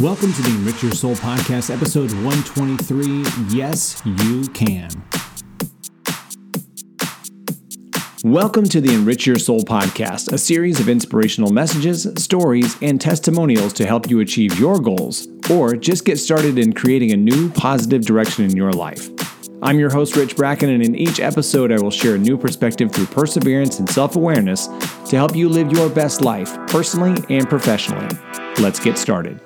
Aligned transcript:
Welcome 0.00 0.32
to 0.32 0.42
the 0.42 0.50
Enrich 0.50 0.84
Your 0.84 0.92
Soul 0.92 1.16
podcast, 1.16 1.74
episode 1.74 2.12
123. 2.22 3.24
Yes, 3.48 4.00
you 4.04 4.46
can. 4.50 4.88
Welcome 8.22 8.68
to 8.68 8.80
the 8.80 8.94
Enrich 8.94 9.26
Your 9.26 9.40
Soul 9.40 9.62
podcast, 9.62 10.32
a 10.32 10.38
series 10.38 10.78
of 10.78 10.88
inspirational 10.88 11.50
messages, 11.50 12.06
stories, 12.16 12.76
and 12.80 13.00
testimonials 13.00 13.72
to 13.72 13.86
help 13.86 14.08
you 14.08 14.20
achieve 14.20 14.56
your 14.56 14.78
goals 14.78 15.26
or 15.50 15.74
just 15.74 16.04
get 16.04 16.18
started 16.18 16.58
in 16.58 16.74
creating 16.74 17.10
a 17.10 17.16
new 17.16 17.50
positive 17.50 18.06
direction 18.06 18.44
in 18.44 18.56
your 18.56 18.70
life. 18.70 19.10
I'm 19.62 19.80
your 19.80 19.90
host, 19.90 20.14
Rich 20.14 20.36
Bracken, 20.36 20.70
and 20.70 20.80
in 20.80 20.94
each 20.94 21.18
episode, 21.18 21.72
I 21.72 21.82
will 21.82 21.90
share 21.90 22.14
a 22.14 22.18
new 22.18 22.38
perspective 22.38 22.92
through 22.92 23.06
perseverance 23.06 23.80
and 23.80 23.90
self 23.90 24.14
awareness 24.14 24.68
to 25.06 25.16
help 25.16 25.34
you 25.34 25.48
live 25.48 25.72
your 25.72 25.90
best 25.90 26.20
life, 26.20 26.56
personally 26.68 27.20
and 27.36 27.48
professionally. 27.48 28.16
Let's 28.60 28.78
get 28.78 28.96
started. 28.96 29.40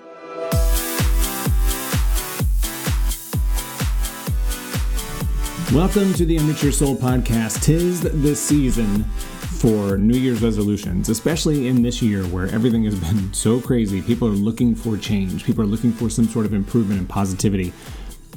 Welcome 5.75 6.13
to 6.15 6.27
the 6.27 6.37
Enrich 6.37 6.63
Your 6.63 6.71
Soul 6.71 6.95
podcast. 6.95 7.63
Tis 7.63 8.03
the 8.03 8.37
season 8.37 9.05
for 9.05 9.97
New 9.97 10.19
Year's 10.19 10.43
resolutions, 10.43 11.09
especially 11.09 11.67
in 11.67 11.81
this 11.81 12.03
year 12.03 12.25
where 12.25 12.47
everything 12.49 12.85
has 12.85 12.95
been 12.95 13.33
so 13.33 13.59
crazy. 13.59 14.03
People 14.03 14.29
are 14.29 14.33
looking 14.33 14.75
for 14.75 14.99
change, 14.99 15.45
people 15.45 15.63
are 15.63 15.67
looking 15.67 15.91
for 15.91 16.11
some 16.11 16.27
sort 16.27 16.45
of 16.45 16.53
improvement 16.53 17.01
and 17.01 17.09
positivity. 17.09 17.73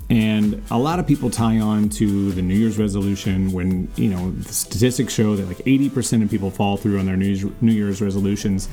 And 0.10 0.64
a 0.72 0.78
lot 0.78 0.98
of 0.98 1.08
people 1.08 1.30
tie 1.30 1.60
on 1.60 1.90
to 1.90 2.32
the 2.32 2.42
New 2.42 2.56
Year's 2.56 2.78
resolution 2.78 3.52
when, 3.52 3.92
you 3.98 4.12
know, 4.12 4.32
the 4.32 4.54
statistics 4.54 5.14
show 5.14 5.36
that 5.36 5.46
like 5.46 5.58
80% 5.58 6.24
of 6.24 6.30
people 6.30 6.50
fall 6.50 6.78
through 6.78 7.00
on 7.00 7.06
their 7.06 7.18
New 7.18 7.26
Year's, 7.26 7.44
New 7.60 7.74
Year's 7.74 8.02
resolutions. 8.02 8.70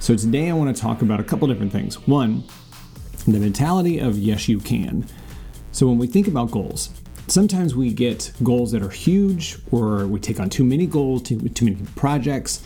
So 0.00 0.16
today 0.16 0.48
I 0.48 0.54
want 0.54 0.74
to 0.74 0.80
talk 0.80 1.02
about 1.02 1.20
a 1.20 1.24
couple 1.24 1.48
different 1.48 1.70
things. 1.70 1.96
One, 2.08 2.44
the 3.26 3.38
mentality 3.38 3.98
of 3.98 4.16
yes, 4.16 4.48
you 4.48 4.58
can. 4.58 5.04
So 5.70 5.86
when 5.86 5.98
we 5.98 6.06
think 6.06 6.28
about 6.28 6.50
goals, 6.50 6.88
sometimes 7.28 7.74
we 7.74 7.92
get 7.92 8.32
goals 8.42 8.72
that 8.72 8.82
are 8.82 8.90
huge 8.90 9.58
or 9.70 10.06
we 10.06 10.20
take 10.20 10.40
on 10.40 10.50
too 10.50 10.64
many 10.64 10.86
goals, 10.86 11.22
too, 11.22 11.48
too 11.50 11.64
many 11.66 11.78
projects, 11.94 12.62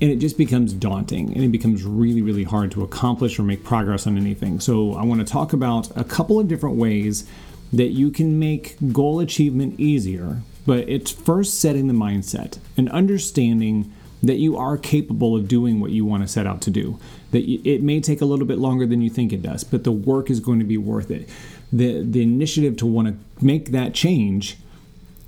and 0.00 0.10
it 0.10 0.16
just 0.16 0.38
becomes 0.38 0.72
daunting 0.72 1.32
and 1.34 1.42
it 1.42 1.48
becomes 1.48 1.82
really, 1.82 2.22
really 2.22 2.44
hard 2.44 2.70
to 2.72 2.82
accomplish 2.82 3.38
or 3.38 3.42
make 3.42 3.64
progress 3.64 4.06
on 4.06 4.16
anything. 4.16 4.60
So, 4.60 4.94
I 4.94 5.04
want 5.04 5.20
to 5.20 5.30
talk 5.30 5.52
about 5.52 5.94
a 5.96 6.04
couple 6.04 6.38
of 6.38 6.48
different 6.48 6.76
ways 6.76 7.28
that 7.72 7.88
you 7.88 8.10
can 8.10 8.38
make 8.38 8.76
goal 8.92 9.20
achievement 9.20 9.78
easier, 9.78 10.42
but 10.66 10.88
it's 10.88 11.10
first 11.10 11.60
setting 11.60 11.88
the 11.88 11.94
mindset 11.94 12.58
and 12.76 12.88
understanding 12.90 13.92
that 14.22 14.36
you 14.36 14.56
are 14.56 14.76
capable 14.76 15.36
of 15.36 15.46
doing 15.46 15.80
what 15.80 15.90
you 15.90 16.04
want 16.04 16.22
to 16.22 16.28
set 16.28 16.46
out 16.46 16.60
to 16.62 16.70
do. 16.70 16.98
That 17.30 17.48
it 17.48 17.82
may 17.82 18.00
take 18.00 18.20
a 18.20 18.24
little 18.24 18.46
bit 18.46 18.58
longer 18.58 18.86
than 18.86 19.00
you 19.00 19.10
think 19.10 19.32
it 19.32 19.42
does, 19.42 19.64
but 19.64 19.84
the 19.84 19.92
work 19.92 20.30
is 20.30 20.40
going 20.40 20.58
to 20.58 20.64
be 20.64 20.78
worth 20.78 21.10
it 21.10 21.28
the 21.72 22.02
the 22.02 22.22
initiative 22.22 22.76
to 22.78 22.86
want 22.86 23.08
to 23.08 23.44
make 23.44 23.70
that 23.72 23.94
change 23.94 24.56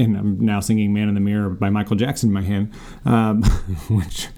and 0.00 0.16
I'm 0.16 0.40
now 0.40 0.60
singing 0.60 0.92
"Man 0.92 1.08
in 1.08 1.14
the 1.14 1.20
Mirror" 1.20 1.50
by 1.50 1.68
Michael 1.70 1.96
Jackson 1.96 2.30
in 2.30 2.32
my 2.32 2.42
head, 2.42 2.72
um, 3.04 3.42
which 3.88 4.28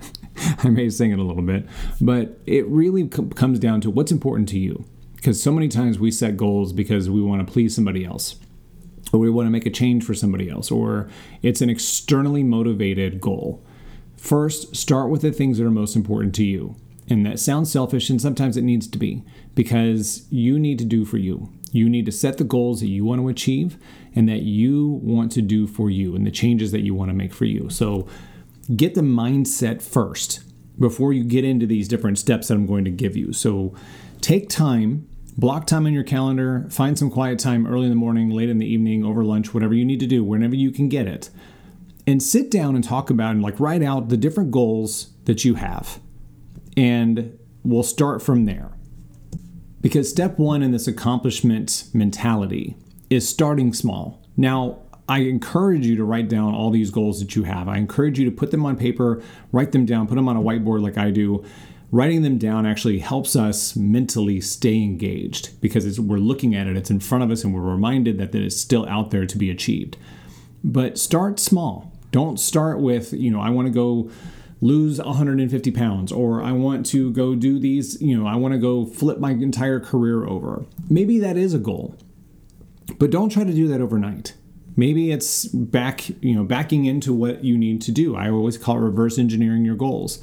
I 0.59 0.69
may 0.69 0.91
sing 0.91 1.13
it 1.13 1.19
a 1.19 1.23
little 1.23 1.43
bit, 1.43 1.67
but 2.01 2.39
it 2.47 2.67
really 2.67 3.07
com- 3.07 3.31
comes 3.31 3.59
down 3.59 3.81
to 3.83 3.91
what's 3.91 4.11
important 4.11 4.49
to 4.51 4.59
you. 4.59 4.85
Because 5.15 5.41
so 5.41 5.53
many 5.53 5.69
times 5.69 6.01
we 6.01 6.11
set 6.11 6.37
goals 6.37 6.73
because 6.73 7.09
we 7.09 7.23
want 7.23 7.47
to 7.47 7.53
please 7.53 7.75
somebody 7.77 8.05
else, 8.05 8.37
or 9.13 9.21
we 9.21 9.31
want 9.31 9.47
to 9.47 9.51
make 9.51 9.67
a 9.67 9.71
change 9.71 10.05
for 10.05 10.15
somebody 10.15 10.51
else, 10.51 10.71
or 10.71 11.09
it's 11.43 11.61
an 11.61 11.71
externally 11.71 12.43
motivated 12.43 13.21
goal. 13.21 13.63
First, 14.17 14.75
start 14.75 15.11
with 15.11 15.23
the 15.23 15.31
things 15.31 15.59
that 15.59 15.65
are 15.65 15.71
most 15.71 15.95
important 15.95 16.35
to 16.37 16.45
you. 16.45 16.75
And 17.09 17.27
that 17.27 17.41
sounds 17.41 17.71
selfish, 17.71 18.11
and 18.11 18.21
sometimes 18.21 18.57
it 18.57 18.63
needs 18.63 18.87
to 18.89 18.99
be 18.99 19.23
because 19.55 20.27
you 20.31 20.59
need 20.59 20.79
to 20.79 20.85
do 20.85 21.05
for 21.05 21.19
you. 21.19 21.53
You 21.73 21.89
need 21.89 22.07
to 22.07 22.13
set 22.13 22.39
the 22.39 22.45
goals 22.45 22.81
that 22.81 22.89
you 22.89 23.05
want 23.05 23.21
to 23.21 23.29
achieve 23.29 23.79
and 24.15 24.29
that 24.29 24.43
you 24.43 25.01
want 25.03 25.33
to 25.33 25.43
do 25.43 25.67
for 25.67 25.91
you 25.91 26.15
and 26.15 26.27
the 26.27 26.31
changes 26.31 26.71
that 26.73 26.83
you 26.83 26.95
want 26.95 27.11
to 27.11 27.15
make 27.15 27.33
for 27.33 27.47
you. 27.47 27.71
So 27.71 28.07
get 28.77 28.95
the 28.95 29.01
mindset 29.01 29.83
first 29.83 30.43
before 30.79 31.13
you 31.13 31.25
get 31.25 31.45
into 31.45 31.67
these 31.67 31.89
different 31.89 32.19
steps 32.19 32.49
that 32.49 32.55
I'm 32.55 32.67
going 32.67 32.85
to 32.85 32.91
give 32.91 33.17
you. 33.17 33.33
So 33.33 33.75
take 34.21 34.49
time, 34.49 35.09
block 35.37 35.67
time 35.67 35.87
on 35.87 35.93
your 35.93 36.05
calendar, 36.05 36.67
find 36.71 36.99
some 36.99 37.11
quiet 37.11 37.39
time 37.39 37.67
early 37.67 37.85
in 37.85 37.91
the 37.91 37.97
morning, 37.97 38.31
late 38.31 38.51
in 38.51 38.59
the 38.59 38.67
evening, 38.67 39.05
over 39.05 39.25
lunch, 39.25 39.55
whatever 39.55 39.75
you 39.75 39.85
need 39.85 40.01
to 40.01 40.07
do, 40.07 40.23
whenever 40.23 40.55
you 40.55 40.71
can 40.71 40.89
get 40.89 41.07
it. 41.07 41.31
And 42.07 42.23
sit 42.23 42.51
down 42.51 42.75
and 42.75 42.85
talk 42.85 43.11
about 43.11 43.31
and 43.31 43.43
like 43.43 43.59
write 43.61 43.83
out 43.83 44.09
the 44.09 44.17
different 44.17 44.51
goals 44.51 45.13
that 45.25 45.45
you 45.45 45.55
have. 45.55 46.01
And 46.77 47.39
we'll 47.63 47.83
start 47.83 48.23
from 48.23 48.45
there. 48.45 48.73
Because 49.81 50.09
step 50.09 50.39
one 50.39 50.63
in 50.63 50.71
this 50.71 50.87
accomplishment 50.87 51.85
mentality 51.93 52.77
is 53.11 53.29
starting 53.29 53.73
small. 53.73 54.25
Now, 54.37 54.79
I 55.09 55.19
encourage 55.19 55.87
you 55.87 55.97
to 55.97 56.05
write 56.05 56.29
down 56.29 56.55
all 56.55 56.71
these 56.71 56.91
goals 56.91 57.21
that 57.21 57.35
you 57.35 57.43
have. 57.43 57.69
I 57.69 57.77
encourage 57.77 58.19
you 58.19 58.25
to 58.25 58.31
put 58.31 58.51
them 58.51 58.65
on 58.65 58.77
paper, 58.77 59.23
write 59.51 59.73
them 59.73 59.85
down, 59.85 60.07
put 60.07 60.15
them 60.15 60.29
on 60.29 60.37
a 60.37 60.41
whiteboard 60.41 60.83
like 60.83 60.97
I 60.97 61.11
do. 61.11 61.45
Writing 61.91 62.23
them 62.23 62.39
down 62.39 62.65
actually 62.65 63.01
helps 63.01 63.37
us 63.37 63.77
mentally 63.77 64.41
stay 64.41 64.77
engaged 64.77 65.61
because 65.61 66.01
we're 66.01 66.17
looking 66.17 66.55
at 66.55 66.67
it, 66.67 66.77
it's 66.77 66.91
in 66.91 67.01
front 67.01 67.23
of 67.23 67.31
us, 67.31 67.45
and 67.45 67.53
we're 67.53 67.61
reminded 67.61 68.17
that, 68.17 68.33
that 68.33 68.41
it's 68.41 68.59
still 68.59 68.89
out 68.89 69.11
there 69.11 69.27
to 69.27 69.37
be 69.37 69.51
achieved. 69.51 69.99
But 70.65 70.97
start 70.97 71.39
small. 71.39 71.93
Don't 72.13 72.41
start 72.41 72.81
with, 72.81 73.13
you 73.13 73.31
know, 73.31 73.41
I 73.41 73.51
want 73.51 73.67
to 73.67 73.75
go 73.75 74.11
lose 74.63 74.99
150 74.99 75.71
pounds 75.73 76.13
or 76.13 76.43
I 76.43 76.53
want 76.53 76.87
to 76.87 77.11
go 77.13 77.35
do 77.35 77.59
these, 77.59 78.01
you 78.01 78.17
know, 78.17 78.27
I 78.27 78.37
want 78.37 78.55
to 78.55 78.59
go 78.59 78.87
flip 78.87 79.19
my 79.19 79.33
entire 79.33 79.81
career 79.81 80.25
over. 80.25 80.65
Maybe 80.89 81.19
that 81.19 81.37
is 81.37 81.53
a 81.53 81.59
goal. 81.59 81.97
But 82.99 83.11
don't 83.11 83.29
try 83.29 83.45
to 83.45 83.53
do 83.53 83.69
that 83.69 83.81
overnight. 83.81 84.35
Maybe 84.77 85.11
it's 85.11 85.47
back, 85.47 86.09
you 86.23 86.35
know, 86.35 86.45
backing 86.45 86.85
into 86.85 87.13
what 87.13 87.45
you 87.45 87.59
need 87.59 87.83
to 87.83 87.93
do. 87.93 88.17
I 88.17 88.31
always 88.31 88.57
call 88.57 88.77
it 88.77 88.81
reverse 88.81 89.19
engineering 89.19 89.65
your 89.65 89.75
goals. 89.75 90.23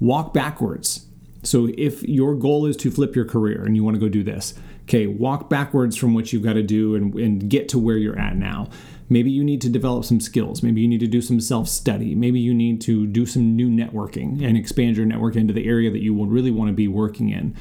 Walk 0.00 0.34
backwards. 0.34 1.06
So 1.44 1.70
if 1.78 2.02
your 2.02 2.34
goal 2.34 2.66
is 2.66 2.76
to 2.78 2.90
flip 2.90 3.14
your 3.14 3.24
career 3.24 3.64
and 3.64 3.76
you 3.76 3.84
want 3.84 3.94
to 3.94 4.00
go 4.00 4.08
do 4.08 4.24
this, 4.24 4.54
okay, 4.88 5.06
walk 5.06 5.50
backwards 5.50 5.96
from 5.96 6.14
what 6.14 6.32
you've 6.32 6.42
got 6.42 6.54
to 6.54 6.62
do 6.62 6.94
and, 6.94 7.14
and 7.14 7.50
get 7.50 7.68
to 7.68 7.78
where 7.78 7.98
you're 7.98 8.18
at 8.18 8.36
now. 8.36 8.68
Maybe 9.10 9.30
you 9.30 9.44
need 9.44 9.60
to 9.62 9.68
develop 9.68 10.04
some 10.04 10.20
skills. 10.20 10.62
Maybe 10.62 10.80
you 10.80 10.88
need 10.88 11.00
to 11.00 11.06
do 11.06 11.20
some 11.20 11.40
self 11.40 11.68
study. 11.68 12.14
Maybe 12.14 12.40
you 12.40 12.54
need 12.54 12.80
to 12.82 13.06
do 13.06 13.26
some 13.26 13.54
new 13.54 13.68
networking 13.68 14.42
and 14.42 14.56
expand 14.56 14.96
your 14.96 15.06
network 15.06 15.36
into 15.36 15.52
the 15.52 15.66
area 15.66 15.90
that 15.90 16.00
you 16.00 16.14
will 16.14 16.26
really 16.26 16.50
want 16.50 16.68
to 16.68 16.74
be 16.74 16.88
working 16.88 17.28
in. 17.28 17.54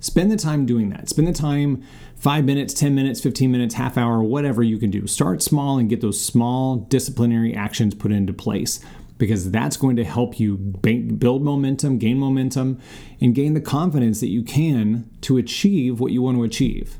Spend 0.00 0.30
the 0.30 0.36
time 0.36 0.66
doing 0.66 0.90
that. 0.90 1.08
Spend 1.08 1.26
the 1.26 1.32
time 1.32 1.82
five 2.16 2.44
minutes, 2.44 2.72
10 2.74 2.94
minutes, 2.94 3.20
15 3.20 3.50
minutes, 3.50 3.74
half 3.74 3.98
hour, 3.98 4.22
whatever 4.22 4.62
you 4.62 4.78
can 4.78 4.90
do. 4.90 5.08
Start 5.08 5.42
small 5.42 5.78
and 5.78 5.88
get 5.88 6.00
those 6.00 6.20
small 6.20 6.76
disciplinary 6.76 7.54
actions 7.54 7.94
put 7.94 8.12
into 8.12 8.32
place 8.32 8.78
because 9.18 9.50
that's 9.50 9.76
going 9.76 9.96
to 9.96 10.04
help 10.04 10.40
you 10.40 10.56
build 10.56 11.42
momentum, 11.42 11.98
gain 11.98 12.18
momentum, 12.18 12.80
and 13.20 13.34
gain 13.34 13.54
the 13.54 13.60
confidence 13.60 14.20
that 14.20 14.28
you 14.28 14.42
can 14.42 15.10
to 15.20 15.36
achieve 15.36 16.00
what 16.00 16.12
you 16.12 16.22
want 16.22 16.36
to 16.36 16.44
achieve. 16.44 16.96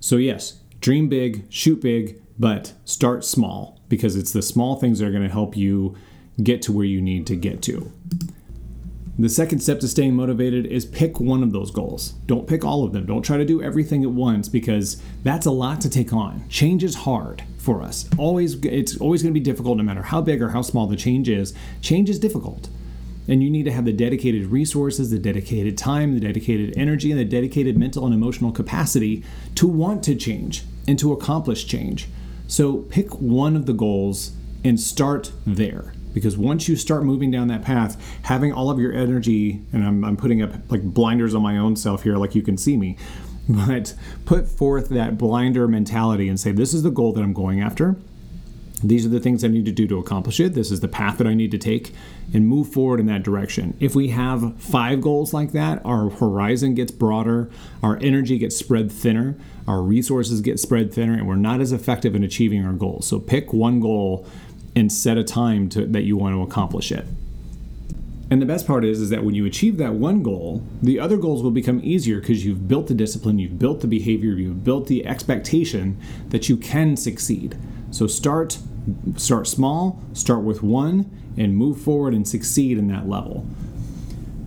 So, 0.00 0.16
yes, 0.16 0.60
dream 0.80 1.08
big, 1.08 1.44
shoot 1.48 1.80
big, 1.80 2.22
but 2.38 2.74
start 2.84 3.24
small 3.24 3.80
because 3.88 4.14
it's 4.14 4.32
the 4.32 4.42
small 4.42 4.76
things 4.76 4.98
that 4.98 5.06
are 5.06 5.10
going 5.10 5.22
to 5.22 5.32
help 5.32 5.56
you 5.56 5.96
get 6.42 6.62
to 6.62 6.72
where 6.72 6.84
you 6.84 7.00
need 7.00 7.26
to 7.26 7.36
get 7.36 7.62
to. 7.62 7.90
The 9.20 9.28
second 9.28 9.58
step 9.58 9.80
to 9.80 9.88
staying 9.88 10.14
motivated 10.14 10.66
is 10.66 10.86
pick 10.86 11.18
one 11.18 11.42
of 11.42 11.50
those 11.50 11.72
goals. 11.72 12.10
Don't 12.26 12.46
pick 12.46 12.64
all 12.64 12.84
of 12.84 12.92
them. 12.92 13.04
Don't 13.04 13.22
try 13.22 13.36
to 13.36 13.44
do 13.44 13.60
everything 13.60 14.04
at 14.04 14.12
once 14.12 14.48
because 14.48 15.02
that's 15.24 15.44
a 15.44 15.50
lot 15.50 15.80
to 15.80 15.90
take 15.90 16.12
on. 16.12 16.48
Change 16.48 16.84
is 16.84 16.94
hard 16.94 17.42
for 17.56 17.82
us. 17.82 18.08
Always 18.16 18.54
it's 18.64 18.96
always 18.98 19.24
going 19.24 19.34
to 19.34 19.40
be 19.40 19.42
difficult 19.42 19.76
no 19.76 19.82
matter 19.82 20.02
how 20.02 20.20
big 20.20 20.40
or 20.40 20.50
how 20.50 20.62
small 20.62 20.86
the 20.86 20.94
change 20.94 21.28
is. 21.28 21.52
Change 21.80 22.08
is 22.08 22.20
difficult. 22.20 22.68
And 23.26 23.42
you 23.42 23.50
need 23.50 23.64
to 23.64 23.72
have 23.72 23.84
the 23.84 23.92
dedicated 23.92 24.46
resources, 24.46 25.10
the 25.10 25.18
dedicated 25.18 25.76
time, 25.76 26.14
the 26.14 26.20
dedicated 26.20 26.78
energy, 26.78 27.10
and 27.10 27.18
the 27.18 27.24
dedicated 27.24 27.76
mental 27.76 28.06
and 28.06 28.14
emotional 28.14 28.52
capacity 28.52 29.24
to 29.56 29.66
want 29.66 30.04
to 30.04 30.14
change 30.14 30.62
and 30.86 30.96
to 31.00 31.12
accomplish 31.12 31.66
change. 31.66 32.06
So 32.46 32.78
pick 32.82 33.20
one 33.20 33.56
of 33.56 33.66
the 33.66 33.72
goals 33.72 34.30
and 34.62 34.78
start 34.78 35.32
there. 35.44 35.92
Because 36.12 36.36
once 36.36 36.68
you 36.68 36.76
start 36.76 37.04
moving 37.04 37.30
down 37.30 37.48
that 37.48 37.62
path, 37.62 38.00
having 38.22 38.52
all 38.52 38.70
of 38.70 38.78
your 38.78 38.92
energy, 38.92 39.62
and 39.72 39.84
I'm, 39.84 40.04
I'm 40.04 40.16
putting 40.16 40.42
up 40.42 40.52
like 40.70 40.82
blinders 40.82 41.34
on 41.34 41.42
my 41.42 41.58
own 41.58 41.76
self 41.76 42.02
here, 42.02 42.16
like 42.16 42.34
you 42.34 42.42
can 42.42 42.56
see 42.56 42.76
me, 42.76 42.96
but 43.48 43.94
put 44.24 44.48
forth 44.48 44.88
that 44.90 45.18
blinder 45.18 45.68
mentality 45.68 46.28
and 46.28 46.38
say, 46.38 46.52
This 46.52 46.74
is 46.74 46.82
the 46.82 46.90
goal 46.90 47.12
that 47.12 47.22
I'm 47.22 47.32
going 47.32 47.60
after. 47.60 47.96
These 48.82 49.04
are 49.04 49.08
the 49.08 49.18
things 49.18 49.42
I 49.42 49.48
need 49.48 49.64
to 49.64 49.72
do 49.72 49.88
to 49.88 49.98
accomplish 49.98 50.38
it. 50.38 50.54
This 50.54 50.70
is 50.70 50.80
the 50.80 50.88
path 50.88 51.18
that 51.18 51.26
I 51.26 51.34
need 51.34 51.50
to 51.50 51.58
take 51.58 51.92
and 52.32 52.46
move 52.46 52.72
forward 52.72 53.00
in 53.00 53.06
that 53.06 53.24
direction. 53.24 53.76
If 53.80 53.96
we 53.96 54.08
have 54.08 54.60
five 54.60 55.00
goals 55.00 55.34
like 55.34 55.52
that, 55.52 55.84
our 55.84 56.10
horizon 56.10 56.74
gets 56.74 56.92
broader, 56.92 57.50
our 57.82 57.98
energy 58.00 58.38
gets 58.38 58.56
spread 58.56 58.92
thinner, 58.92 59.36
our 59.66 59.82
resources 59.82 60.40
get 60.40 60.60
spread 60.60 60.92
thinner, 60.94 61.14
and 61.14 61.26
we're 61.26 61.34
not 61.36 61.60
as 61.60 61.72
effective 61.72 62.14
in 62.14 62.22
achieving 62.22 62.64
our 62.64 62.72
goals. 62.72 63.06
So 63.06 63.18
pick 63.18 63.52
one 63.52 63.80
goal 63.80 64.26
and 64.78 64.92
set 64.92 65.18
a 65.18 65.24
time 65.24 65.68
to, 65.70 65.86
that 65.86 66.02
you 66.02 66.16
want 66.16 66.34
to 66.34 66.42
accomplish 66.42 66.92
it. 66.92 67.04
And 68.30 68.42
the 68.42 68.46
best 68.46 68.66
part 68.66 68.84
is, 68.84 69.00
is 69.00 69.10
that 69.10 69.24
when 69.24 69.34
you 69.34 69.46
achieve 69.46 69.78
that 69.78 69.94
one 69.94 70.22
goal, 70.22 70.62
the 70.82 71.00
other 71.00 71.16
goals 71.16 71.42
will 71.42 71.50
become 71.50 71.80
easier 71.82 72.20
because 72.20 72.44
you've 72.44 72.68
built 72.68 72.86
the 72.86 72.94
discipline, 72.94 73.38
you've 73.38 73.58
built 73.58 73.80
the 73.80 73.86
behavior, 73.86 74.32
you've 74.32 74.64
built 74.64 74.86
the 74.86 75.06
expectation 75.06 75.98
that 76.28 76.48
you 76.48 76.56
can 76.56 76.96
succeed. 76.96 77.56
So 77.90 78.06
start 78.06 78.58
start 79.16 79.46
small, 79.46 80.00
start 80.14 80.42
with 80.42 80.62
one, 80.62 81.10
and 81.36 81.56
move 81.56 81.80
forward 81.80 82.14
and 82.14 82.26
succeed 82.26 82.78
in 82.78 82.88
that 82.88 83.08
level. 83.08 83.46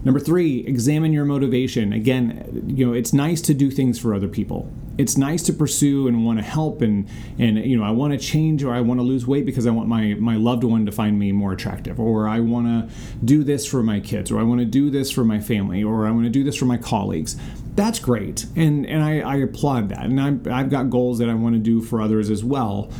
Number 0.04 0.19
three, 0.19 0.66
examine 0.66 1.13
your 1.13 1.25
motivation. 1.25 1.94
Again, 1.94 2.63
you 2.68 2.86
know, 2.86 2.94
it's 2.94 3.13
nice 3.13 3.39
to 3.42 3.54
do 3.54 3.69
things 3.69 4.00
for 4.00 4.16
other 4.16 4.27
people. 4.27 4.72
It's 5.01 5.18
nice 5.18 5.44
to 5.44 5.53
pursue 5.53 6.07
and 6.07 6.25
want 6.25 6.39
to 6.39 6.45
help 6.45 6.81
and 6.81 7.07
and 7.39 7.57
you 7.57 7.77
know, 7.77 7.83
I 7.83 7.92
want 7.92 8.13
to 8.13 8.19
change 8.19 8.63
or 8.63 8.74
I 8.74 8.81
want 8.81 9.00
to 9.00 9.03
lose 9.03 9.25
weight 9.25 9.45
because 9.45 9.65
I 9.65 9.71
want 9.71 9.88
my 9.88 10.15
my 10.19 10.36
loved 10.36 10.63
one 10.63 10.86
to 10.86 10.92
find 10.92 11.18
me 11.18 11.31
more 11.31 11.53
attractive 11.53 12.00
or 12.00 12.27
I 12.27 12.39
want 12.39 12.68
to 12.68 12.95
do 13.25 13.44
this 13.44 13.65
for 13.65 13.81
my 13.81 14.00
kids 14.00 14.31
or 14.31 14.39
I 14.39 14.44
want 14.44 14.59
to 14.59 14.65
do 14.65 14.89
this 14.89 15.09
for 15.09 15.24
my 15.24 15.39
family 15.39 15.83
or 15.83 16.06
I 16.06 16.12
want 16.12 16.25
to 16.25 16.30
do 16.30 16.44
this 16.44 16.56
for 16.56 16.65
my 16.65 16.77
colleagues. 16.77 17.36
That's 17.75 18.00
great. 18.00 18.45
And 18.56 18.86
and 18.86 19.03
I, 19.03 19.19
I 19.21 19.36
applaud 19.38 19.89
that. 19.89 20.06
And 20.06 20.21
I've, 20.21 20.48
I've 20.48 20.69
got 20.69 20.89
goals 20.89 21.18
that 21.19 21.30
I 21.30 21.33
want 21.33 21.56
to 21.56 21.59
do 21.59 21.81
for 21.81 22.01
others 22.01 22.30
as 22.30 22.44
well. 22.44 22.92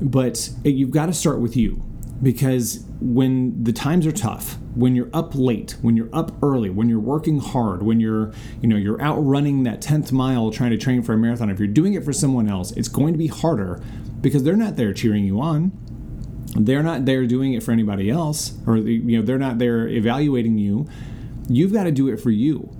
But 0.00 0.50
eh, 0.64 0.68
you've 0.68 0.90
got 0.90 1.06
to 1.06 1.14
start 1.14 1.40
with 1.40 1.56
you 1.56 1.82
because 2.22 2.84
when 3.00 3.62
the 3.62 3.72
times 3.72 4.06
are 4.06 4.12
tough 4.12 4.58
when 4.74 4.96
you're 4.96 5.10
up 5.12 5.34
late 5.34 5.76
when 5.82 5.96
you're 5.96 6.08
up 6.12 6.32
early 6.42 6.68
when 6.68 6.88
you're 6.88 6.98
working 6.98 7.38
hard 7.38 7.82
when 7.82 8.00
you're 8.00 8.32
you 8.60 8.68
know 8.68 8.76
you're 8.76 9.00
out 9.00 9.18
running 9.18 9.62
that 9.62 9.80
10th 9.80 10.10
mile 10.10 10.50
trying 10.50 10.70
to 10.70 10.76
train 10.76 11.00
for 11.00 11.12
a 11.12 11.16
marathon 11.16 11.48
if 11.48 11.60
you're 11.60 11.68
doing 11.68 11.94
it 11.94 12.04
for 12.04 12.12
someone 12.12 12.48
else 12.48 12.72
it's 12.72 12.88
going 12.88 13.12
to 13.12 13.18
be 13.18 13.28
harder 13.28 13.80
because 14.20 14.42
they're 14.42 14.56
not 14.56 14.76
there 14.76 14.92
cheering 14.92 15.24
you 15.24 15.40
on. 15.40 15.72
They're 16.56 16.82
not 16.82 17.04
there 17.04 17.26
doing 17.26 17.52
it 17.52 17.62
for 17.62 17.72
anybody 17.72 18.10
else 18.10 18.54
or 18.66 18.76
you 18.76 19.18
know 19.18 19.24
they're 19.24 19.38
not 19.38 19.58
there 19.58 19.86
evaluating 19.86 20.58
you. 20.58 20.88
You've 21.48 21.72
got 21.72 21.84
to 21.84 21.92
do 21.92 22.08
it 22.08 22.18
for 22.18 22.30
you 22.30 22.74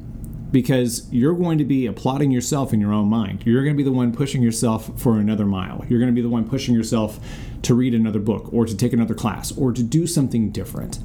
because 0.50 1.06
you're 1.12 1.34
going 1.34 1.58
to 1.58 1.64
be 1.64 1.86
applauding 1.86 2.30
yourself 2.30 2.72
in 2.72 2.80
your 2.80 2.92
own 2.92 3.08
mind. 3.08 3.44
You're 3.44 3.62
going 3.62 3.74
to 3.74 3.76
be 3.76 3.84
the 3.84 3.92
one 3.92 4.12
pushing 4.12 4.42
yourself 4.42 4.90
for 5.00 5.18
another 5.18 5.44
mile. 5.44 5.84
You're 5.88 5.98
going 5.98 6.10
to 6.10 6.14
be 6.14 6.22
the 6.22 6.28
one 6.28 6.48
pushing 6.48 6.74
yourself 6.74 7.20
to 7.62 7.74
read 7.74 7.94
another 7.94 8.18
book 8.18 8.52
or 8.52 8.64
to 8.64 8.76
take 8.76 8.92
another 8.92 9.14
class 9.14 9.52
or 9.52 9.72
to 9.72 9.82
do 9.82 10.06
something 10.06 10.50
different. 10.50 10.98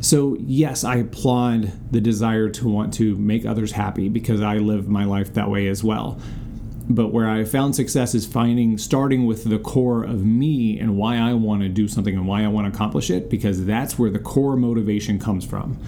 So, 0.00 0.36
yes, 0.38 0.84
I 0.84 0.96
applaud 0.96 1.72
the 1.90 2.00
desire 2.00 2.50
to 2.50 2.68
want 2.68 2.92
to 2.94 3.16
make 3.16 3.46
others 3.46 3.72
happy 3.72 4.10
because 4.10 4.42
I 4.42 4.58
live 4.58 4.86
my 4.86 5.04
life 5.04 5.32
that 5.32 5.48
way 5.48 5.66
as 5.68 5.82
well. 5.82 6.20
But 6.86 7.08
where 7.08 7.26
I 7.26 7.44
found 7.44 7.74
success 7.74 8.14
is 8.14 8.26
finding, 8.26 8.76
starting 8.76 9.24
with 9.24 9.44
the 9.44 9.58
core 9.58 10.04
of 10.04 10.22
me 10.22 10.78
and 10.78 10.98
why 10.98 11.16
I 11.16 11.32
want 11.32 11.62
to 11.62 11.70
do 11.70 11.88
something 11.88 12.14
and 12.14 12.26
why 12.26 12.44
I 12.44 12.48
want 12.48 12.70
to 12.70 12.76
accomplish 12.76 13.08
it, 13.08 13.30
because 13.30 13.64
that's 13.64 13.98
where 13.98 14.10
the 14.10 14.18
core 14.18 14.56
motivation 14.56 15.18
comes 15.18 15.46
from. 15.46 15.78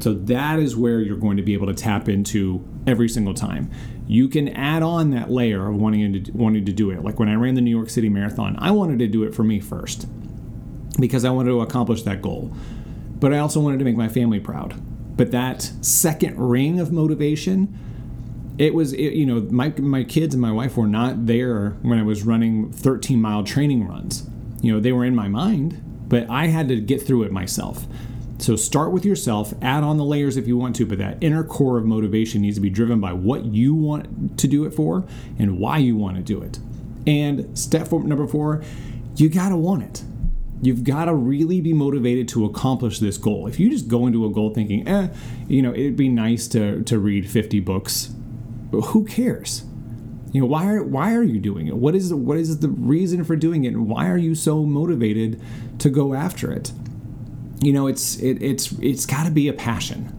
So 0.00 0.14
that 0.14 0.58
is 0.58 0.76
where 0.76 1.00
you're 1.00 1.16
going 1.16 1.36
to 1.36 1.42
be 1.42 1.54
able 1.54 1.66
to 1.66 1.74
tap 1.74 2.08
into 2.08 2.66
every 2.86 3.08
single 3.08 3.34
time. 3.34 3.70
You 4.06 4.28
can 4.28 4.48
add 4.48 4.82
on 4.82 5.10
that 5.10 5.30
layer 5.30 5.68
of 5.68 5.76
wanting 5.76 6.24
to 6.24 6.32
wanting 6.32 6.64
to 6.64 6.72
do 6.72 6.90
it. 6.90 7.02
Like 7.02 7.18
when 7.18 7.28
I 7.28 7.34
ran 7.34 7.54
the 7.54 7.60
New 7.60 7.70
York 7.70 7.90
City 7.90 8.08
Marathon, 8.08 8.56
I 8.58 8.70
wanted 8.70 8.98
to 9.00 9.06
do 9.06 9.24
it 9.24 9.34
for 9.34 9.42
me 9.42 9.58
first 9.58 10.06
because 11.00 11.24
I 11.24 11.30
wanted 11.30 11.50
to 11.50 11.60
accomplish 11.60 12.02
that 12.02 12.22
goal. 12.22 12.52
But 13.18 13.32
I 13.32 13.38
also 13.38 13.60
wanted 13.60 13.78
to 13.78 13.84
make 13.84 13.96
my 13.96 14.08
family 14.08 14.38
proud. 14.38 14.80
But 15.16 15.30
that 15.30 15.62
second 15.80 16.38
ring 16.38 16.78
of 16.78 16.92
motivation, 16.92 17.76
it 18.58 18.74
was 18.74 18.92
it, 18.92 19.14
you 19.14 19.26
know 19.26 19.40
my 19.50 19.72
my 19.78 20.04
kids 20.04 20.34
and 20.34 20.42
my 20.42 20.52
wife 20.52 20.76
were 20.76 20.86
not 20.86 21.26
there 21.26 21.70
when 21.82 21.98
I 21.98 22.02
was 22.02 22.22
running 22.22 22.70
13 22.72 23.20
mile 23.20 23.42
training 23.42 23.88
runs. 23.88 24.28
You 24.60 24.72
know 24.72 24.80
they 24.80 24.92
were 24.92 25.04
in 25.04 25.14
my 25.14 25.28
mind, 25.28 25.82
but 26.08 26.28
I 26.30 26.46
had 26.46 26.68
to 26.68 26.80
get 26.80 27.02
through 27.02 27.24
it 27.24 27.32
myself. 27.32 27.86
So 28.38 28.54
start 28.54 28.92
with 28.92 29.04
yourself, 29.04 29.54
add 29.62 29.82
on 29.82 29.96
the 29.96 30.04
layers 30.04 30.36
if 30.36 30.46
you 30.46 30.56
want 30.56 30.76
to, 30.76 30.86
but 30.86 30.98
that 30.98 31.18
inner 31.22 31.42
core 31.42 31.78
of 31.78 31.84
motivation 31.84 32.42
needs 32.42 32.56
to 32.56 32.60
be 32.60 32.70
driven 32.70 33.00
by 33.00 33.12
what 33.12 33.46
you 33.46 33.74
want 33.74 34.38
to 34.38 34.46
do 34.46 34.64
it 34.64 34.74
for 34.74 35.06
and 35.38 35.58
why 35.58 35.78
you 35.78 35.96
want 35.96 36.16
to 36.16 36.22
do 36.22 36.42
it. 36.42 36.58
And 37.06 37.58
step 37.58 37.90
number 37.90 38.26
four, 38.26 38.62
you 39.16 39.28
got 39.28 39.48
to 39.48 39.56
want 39.56 39.84
it. 39.84 40.04
You've 40.60 40.84
got 40.84 41.06
to 41.06 41.14
really 41.14 41.60
be 41.60 41.72
motivated 41.72 42.28
to 42.28 42.44
accomplish 42.44 42.98
this 42.98 43.16
goal. 43.16 43.46
If 43.46 43.58
you 43.58 43.70
just 43.70 43.88
go 43.88 44.06
into 44.06 44.26
a 44.26 44.30
goal 44.30 44.52
thinking, 44.52 44.86
eh, 44.86 45.08
you 45.48 45.62
know, 45.62 45.72
it'd 45.72 45.96
be 45.96 46.08
nice 46.08 46.46
to, 46.48 46.82
to 46.84 46.98
read 46.98 47.28
50 47.28 47.60
books, 47.60 48.14
who 48.70 49.04
cares? 49.04 49.64
You 50.32 50.40
know, 50.42 50.46
why 50.46 50.66
are 50.66 50.82
why 50.82 51.14
are 51.14 51.22
you 51.22 51.40
doing 51.40 51.66
it? 51.66 51.76
What 51.76 51.94
is 51.94 52.12
what 52.12 52.36
is 52.36 52.58
the 52.58 52.68
reason 52.68 53.24
for 53.24 53.36
doing 53.36 53.64
it? 53.64 53.68
And 53.68 53.88
why 53.88 54.08
are 54.08 54.18
you 54.18 54.34
so 54.34 54.64
motivated 54.64 55.40
to 55.78 55.88
go 55.88 56.14
after 56.14 56.52
it? 56.52 56.72
You 57.60 57.72
know, 57.72 57.86
it's 57.86 58.16
it, 58.18 58.42
it's 58.42 58.72
it's 58.72 59.06
got 59.06 59.24
to 59.24 59.30
be 59.30 59.48
a 59.48 59.52
passion. 59.52 60.12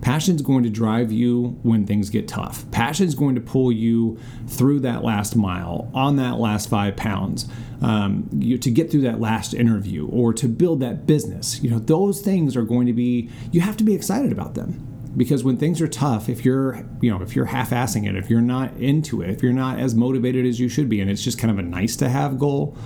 Passion's 0.00 0.42
going 0.42 0.62
to 0.62 0.70
drive 0.70 1.10
you 1.10 1.58
when 1.62 1.84
things 1.84 2.08
get 2.08 2.28
tough. 2.28 2.70
Passion's 2.70 3.14
going 3.14 3.34
to 3.34 3.40
pull 3.40 3.72
you 3.72 4.18
through 4.46 4.80
that 4.80 5.02
last 5.02 5.34
mile, 5.34 5.90
on 5.92 6.16
that 6.16 6.38
last 6.38 6.70
five 6.70 6.96
pounds, 6.96 7.48
um, 7.82 8.28
you, 8.32 8.56
to 8.58 8.70
get 8.70 8.90
through 8.90 9.02
that 9.02 9.20
last 9.20 9.54
interview, 9.54 10.06
or 10.08 10.32
to 10.34 10.46
build 10.48 10.80
that 10.80 11.06
business. 11.06 11.60
You 11.62 11.70
know, 11.70 11.78
those 11.78 12.20
things 12.20 12.56
are 12.56 12.62
going 12.62 12.86
to 12.86 12.92
be. 12.92 13.28
You 13.50 13.60
have 13.60 13.76
to 13.78 13.84
be 13.84 13.94
excited 13.94 14.30
about 14.32 14.54
them 14.54 14.84
because 15.16 15.42
when 15.42 15.56
things 15.56 15.80
are 15.80 15.88
tough 15.88 16.28
if 16.28 16.44
you're 16.44 16.84
you 17.00 17.10
know 17.10 17.20
if 17.22 17.34
you're 17.34 17.46
half-assing 17.46 18.08
it 18.08 18.14
if 18.14 18.28
you're 18.28 18.40
not 18.40 18.74
into 18.76 19.22
it 19.22 19.30
if 19.30 19.42
you're 19.42 19.52
not 19.52 19.78
as 19.78 19.94
motivated 19.94 20.46
as 20.46 20.60
you 20.60 20.68
should 20.68 20.88
be 20.88 21.00
and 21.00 21.10
it's 21.10 21.24
just 21.24 21.38
kind 21.38 21.50
of 21.50 21.58
a 21.58 21.62
nice 21.62 21.96
to 21.96 22.08
have 22.08 22.38
goal 22.38 22.76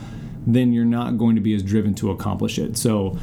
then 0.46 0.72
you're 0.72 0.84
not 0.84 1.18
going 1.18 1.34
to 1.34 1.40
be 1.40 1.52
as 1.54 1.62
driven 1.62 1.94
to 1.94 2.10
accomplish 2.10 2.58
it 2.58 2.76
so 2.76 3.18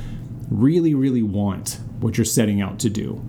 really, 0.49 0.93
really 0.93 1.23
want 1.23 1.79
what 1.99 2.17
you're 2.17 2.25
setting 2.25 2.61
out 2.61 2.79
to 2.79 2.89
do. 2.89 3.23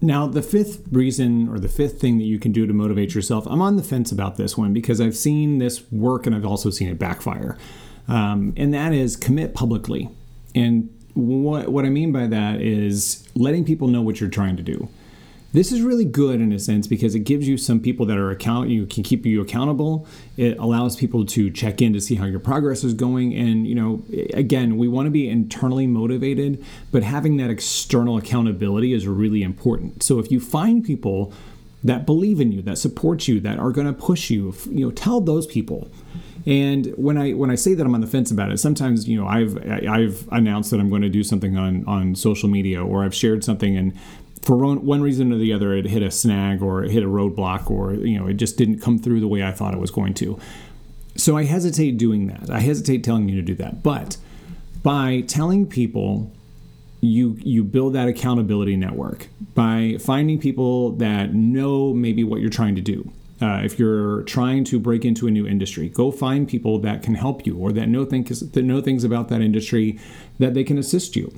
Now, 0.00 0.26
the 0.26 0.42
fifth 0.42 0.84
reason 0.92 1.48
or 1.48 1.58
the 1.58 1.68
fifth 1.68 2.00
thing 2.00 2.18
that 2.18 2.24
you 2.24 2.38
can 2.38 2.52
do 2.52 2.66
to 2.66 2.72
motivate 2.72 3.14
yourself, 3.14 3.46
I'm 3.46 3.62
on 3.62 3.76
the 3.76 3.82
fence 3.82 4.12
about 4.12 4.36
this 4.36 4.56
one 4.56 4.72
because 4.72 5.00
I've 5.00 5.16
seen 5.16 5.58
this 5.58 5.90
work 5.90 6.26
and 6.26 6.36
I've 6.36 6.44
also 6.44 6.70
seen 6.70 6.88
it 6.88 6.98
backfire. 6.98 7.56
Um, 8.08 8.52
and 8.56 8.72
that 8.74 8.92
is 8.92 9.16
commit 9.16 9.54
publicly. 9.54 10.10
And 10.54 10.90
what, 11.14 11.68
what 11.68 11.84
I 11.84 11.88
mean 11.88 12.12
by 12.12 12.26
that 12.26 12.60
is 12.60 13.26
letting 13.34 13.64
people 13.64 13.88
know 13.88 14.02
what 14.02 14.20
you're 14.20 14.30
trying 14.30 14.56
to 14.58 14.62
do. 14.62 14.88
This 15.56 15.72
is 15.72 15.80
really 15.80 16.04
good 16.04 16.42
in 16.42 16.52
a 16.52 16.58
sense 16.58 16.86
because 16.86 17.14
it 17.14 17.20
gives 17.20 17.48
you 17.48 17.56
some 17.56 17.80
people 17.80 18.04
that 18.04 18.18
are 18.18 18.30
account 18.30 18.68
you 18.68 18.84
can 18.84 19.02
keep 19.02 19.24
you 19.24 19.40
accountable. 19.40 20.06
It 20.36 20.58
allows 20.58 20.96
people 20.96 21.24
to 21.24 21.50
check 21.50 21.80
in 21.80 21.94
to 21.94 22.00
see 22.02 22.16
how 22.16 22.26
your 22.26 22.40
progress 22.40 22.84
is 22.84 22.92
going 22.92 23.34
and 23.34 23.66
you 23.66 23.74
know 23.74 24.04
again, 24.34 24.76
we 24.76 24.86
want 24.86 25.06
to 25.06 25.10
be 25.10 25.30
internally 25.30 25.86
motivated, 25.86 26.62
but 26.92 27.02
having 27.02 27.38
that 27.38 27.48
external 27.48 28.18
accountability 28.18 28.92
is 28.92 29.06
really 29.06 29.42
important. 29.42 30.02
So 30.02 30.18
if 30.18 30.30
you 30.30 30.40
find 30.40 30.84
people 30.84 31.32
that 31.82 32.04
believe 32.04 32.38
in 32.38 32.52
you, 32.52 32.60
that 32.60 32.76
support 32.76 33.26
you, 33.26 33.40
that 33.40 33.58
are 33.58 33.70
going 33.70 33.86
to 33.86 33.94
push 33.94 34.28
you, 34.28 34.54
you 34.70 34.84
know, 34.84 34.90
tell 34.90 35.22
those 35.22 35.46
people. 35.46 35.90
And 36.44 36.92
when 36.98 37.16
I 37.16 37.32
when 37.32 37.50
I 37.50 37.54
say 37.54 37.72
that 37.72 37.86
I'm 37.86 37.94
on 37.94 38.02
the 38.02 38.06
fence 38.06 38.30
about 38.30 38.52
it, 38.52 38.58
sometimes 38.58 39.08
you 39.08 39.18
know 39.18 39.26
I've 39.26 39.56
I've 39.88 40.28
announced 40.30 40.70
that 40.72 40.80
I'm 40.80 40.90
going 40.90 41.00
to 41.00 41.08
do 41.08 41.24
something 41.24 41.56
on 41.56 41.82
on 41.86 42.14
social 42.14 42.50
media 42.50 42.84
or 42.84 43.04
I've 43.04 43.14
shared 43.14 43.42
something 43.42 43.74
and 43.74 43.94
for 44.46 44.56
one 44.56 45.02
reason 45.02 45.32
or 45.32 45.38
the 45.38 45.52
other, 45.52 45.74
it 45.74 45.86
hit 45.86 46.04
a 46.04 46.10
snag 46.10 46.62
or 46.62 46.84
it 46.84 46.92
hit 46.92 47.02
a 47.02 47.08
roadblock 47.08 47.68
or 47.68 47.94
you 47.94 48.18
know 48.18 48.28
it 48.28 48.34
just 48.34 48.56
didn't 48.56 48.80
come 48.80 48.96
through 48.96 49.18
the 49.18 49.26
way 49.26 49.42
I 49.42 49.50
thought 49.50 49.74
it 49.74 49.80
was 49.80 49.90
going 49.90 50.14
to. 50.14 50.38
So 51.16 51.36
I 51.36 51.44
hesitate 51.44 51.98
doing 51.98 52.28
that. 52.28 52.48
I 52.48 52.60
hesitate 52.60 53.02
telling 53.02 53.28
you 53.28 53.34
to 53.36 53.42
do 53.42 53.54
that. 53.56 53.82
But 53.82 54.16
by 54.82 55.22
telling 55.22 55.66
people 55.66 56.32
you 57.00 57.36
you 57.40 57.64
build 57.64 57.94
that 57.94 58.06
accountability 58.06 58.76
network 58.76 59.28
by 59.54 59.96
finding 60.00 60.38
people 60.38 60.92
that 60.92 61.34
know 61.34 61.92
maybe 61.92 62.22
what 62.22 62.40
you're 62.40 62.48
trying 62.48 62.76
to 62.76 62.82
do. 62.82 63.12
Uh, 63.42 63.60
if 63.62 63.78
you're 63.78 64.22
trying 64.22 64.64
to 64.64 64.78
break 64.80 65.04
into 65.04 65.26
a 65.26 65.30
new 65.30 65.46
industry, 65.46 65.90
go 65.90 66.10
find 66.10 66.48
people 66.48 66.78
that 66.78 67.02
can 67.02 67.14
help 67.14 67.44
you 67.44 67.54
or 67.58 67.70
that 67.72 67.88
know 67.88 68.04
things 68.04 68.40
that 68.40 68.62
know 68.62 68.80
things 68.80 69.02
about 69.02 69.28
that 69.28 69.40
industry 69.40 69.98
that 70.38 70.54
they 70.54 70.64
can 70.64 70.78
assist 70.78 71.16
you. 71.16 71.34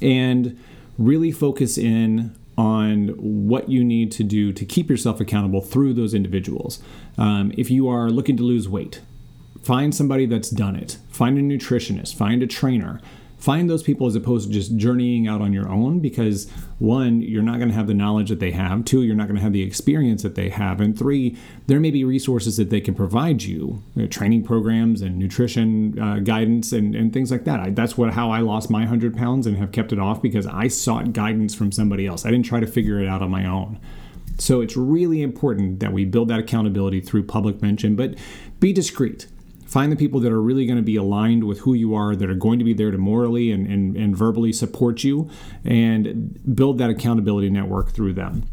And 0.00 0.58
really 0.98 1.32
focus 1.32 1.76
in 1.78 2.34
on 2.58 3.08
what 3.18 3.68
you 3.68 3.84
need 3.84 4.10
to 4.12 4.24
do 4.24 4.52
to 4.52 4.64
keep 4.64 4.88
yourself 4.88 5.20
accountable 5.20 5.60
through 5.60 5.92
those 5.92 6.14
individuals. 6.14 6.80
Um, 7.18 7.52
if 7.56 7.70
you 7.70 7.88
are 7.88 8.08
looking 8.10 8.36
to 8.38 8.42
lose 8.42 8.68
weight, 8.68 9.02
find 9.62 9.94
somebody 9.94 10.26
that's 10.26 10.50
done 10.50 10.74
it. 10.74 10.98
Find 11.10 11.38
a 11.38 11.42
nutritionist, 11.42 12.14
find 12.14 12.42
a 12.42 12.46
trainer, 12.46 13.00
find 13.38 13.68
those 13.68 13.82
people 13.82 14.06
as 14.06 14.14
opposed 14.14 14.48
to 14.48 14.52
just 14.52 14.76
journeying 14.76 15.26
out 15.26 15.40
on 15.40 15.52
your 15.52 15.68
own 15.68 16.00
because 16.00 16.50
one 16.78 17.20
you're 17.20 17.42
not 17.42 17.56
going 17.56 17.68
to 17.68 17.74
have 17.74 17.86
the 17.86 17.94
knowledge 17.94 18.28
that 18.28 18.40
they 18.40 18.50
have. 18.50 18.84
Two 18.84 19.02
you're 19.02 19.14
not 19.14 19.26
going 19.26 19.36
to 19.36 19.42
have 19.42 19.52
the 19.52 19.62
experience 19.62 20.22
that 20.22 20.34
they 20.34 20.48
have. 20.48 20.80
And 20.80 20.98
three 20.98 21.36
there 21.66 21.80
may 21.80 21.90
be 21.90 22.04
resources 22.04 22.56
that 22.56 22.70
they 22.70 22.80
can 22.80 22.94
provide 22.94 23.42
you, 23.42 23.82
you 23.94 24.02
know, 24.02 24.06
training 24.06 24.44
programs 24.44 25.02
and 25.02 25.18
nutrition 25.18 25.98
uh, 25.98 26.18
guidance 26.20 26.72
and, 26.72 26.94
and 26.94 27.12
things 27.12 27.30
like 27.30 27.44
that. 27.44 27.60
I, 27.60 27.70
that's 27.70 27.98
what 27.98 28.12
how 28.12 28.30
i 28.30 28.40
lost 28.40 28.70
my 28.70 28.80
100 28.80 29.16
pounds 29.16 29.46
and 29.46 29.56
have 29.58 29.72
kept 29.72 29.92
it 29.92 29.98
off 29.98 30.22
because 30.22 30.46
i 30.46 30.68
sought 30.68 31.12
guidance 31.12 31.54
from 31.54 31.72
somebody 31.72 32.06
else. 32.06 32.24
I 32.24 32.30
didn't 32.30 32.46
try 32.46 32.60
to 32.60 32.66
figure 32.66 33.00
it 33.00 33.08
out 33.08 33.22
on 33.22 33.30
my 33.30 33.46
own. 33.46 33.78
So 34.38 34.60
it's 34.60 34.76
really 34.76 35.22
important 35.22 35.80
that 35.80 35.92
we 35.92 36.04
build 36.04 36.28
that 36.28 36.38
accountability 36.38 37.00
through 37.00 37.24
public 37.24 37.62
mention 37.62 37.96
but 37.96 38.14
be 38.60 38.72
discreet 38.72 39.26
Find 39.66 39.90
the 39.90 39.96
people 39.96 40.20
that 40.20 40.32
are 40.32 40.40
really 40.40 40.64
going 40.64 40.76
to 40.76 40.82
be 40.82 40.96
aligned 40.96 41.44
with 41.44 41.58
who 41.60 41.74
you 41.74 41.94
are, 41.94 42.14
that 42.14 42.30
are 42.30 42.34
going 42.34 42.58
to 42.60 42.64
be 42.64 42.72
there 42.72 42.92
to 42.92 42.98
morally 42.98 43.50
and, 43.50 43.66
and, 43.66 43.96
and 43.96 44.16
verbally 44.16 44.52
support 44.52 45.02
you, 45.02 45.28
and 45.64 46.56
build 46.56 46.78
that 46.78 46.88
accountability 46.88 47.50
network 47.50 47.90
through 47.90 48.12
them. 48.12 48.48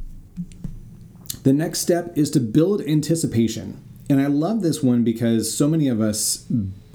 The 1.43 1.53
next 1.53 1.79
step 1.81 2.17
is 2.17 2.31
to 2.31 2.39
build 2.39 2.81
anticipation. 2.81 3.81
And 4.09 4.19
I 4.19 4.27
love 4.27 4.61
this 4.61 4.81
one 4.81 5.03
because 5.03 5.55
so 5.55 5.67
many 5.67 5.87
of 5.87 6.01
us 6.01 6.45